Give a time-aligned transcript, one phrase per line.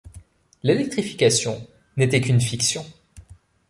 [0.63, 1.63] L'électrification
[1.95, 2.83] n'était qu'une fiction.